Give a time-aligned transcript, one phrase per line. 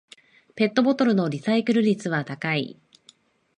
[0.55, 2.75] ペットボトルのリサイクル率は高い